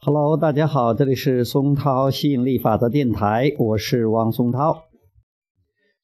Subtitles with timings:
[0.00, 4.84] Hello，大家好，这里是松涛吸引力法则电台，我是汪松涛。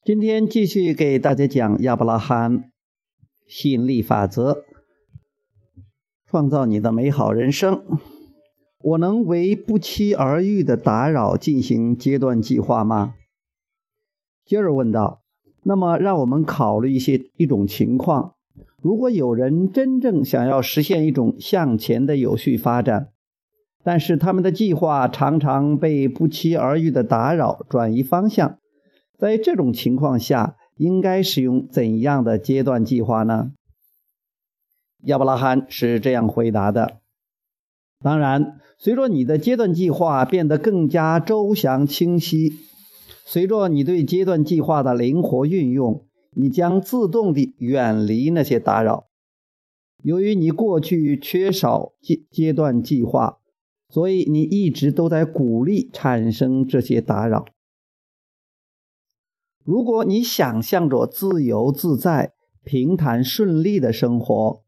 [0.04, 2.72] 今天继续给大家讲亚伯拉罕
[3.46, 4.64] 吸引力法则，
[6.28, 7.84] 创造你的美好人生。
[8.82, 13.14] 我能为不期而遇的打扰进行阶段计划吗？
[14.44, 15.22] 接着问道。
[15.62, 18.34] 那么，让我们考虑一些一种情况：
[18.82, 23.10] 如果有人真正想要实现一种向前的有序发展，
[23.84, 28.58] 但是他们的计划常常被不期而遇的打扰转移方向，
[29.18, 33.52] 在这种情况下，应该使用怎样的阶段计划呢？
[35.02, 37.00] 亚伯拉罕是这样回答的：
[38.00, 42.54] 当然，随着你的阶段计划变得更加周详清晰。
[43.26, 49.08] 随着你对阶段计划的灵活运用，你将自动地远离那些打扰。
[50.02, 53.38] 由于你过去缺少阶阶段计划，
[53.94, 57.44] 所以你一直都在鼓励产生这些打扰。
[59.62, 62.32] 如果你想象着自由自在、
[62.64, 64.64] 平坦顺利的生活，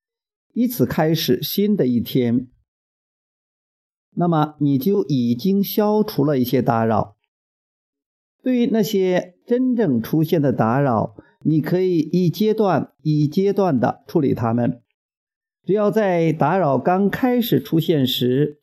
[0.53, 2.47] 以此开始新的一天，
[4.15, 7.17] 那么你就已经消除了一些打扰。
[8.45, 14.81] 对于那些真正出现的打扰，你可以一阶段一阶段的处理它们。
[15.65, 18.61] 只要在打扰刚开始出现时，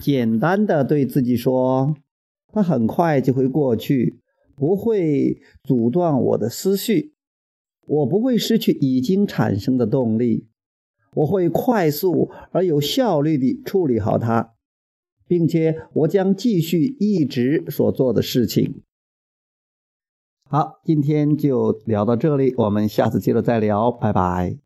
[0.00, 1.96] 简单的对自己说
[2.52, 4.20] ：“它很快就会过去，
[4.54, 7.14] 不会阻断我的思绪，
[7.86, 10.46] 我不会失去已经产生的动力，
[11.14, 14.54] 我会快速而有效率地处理好它，
[15.26, 18.82] 并且我将继续一直所做的事情。”
[20.50, 24.63] 好，今天就聊到这里，我们下次接着再聊，拜拜。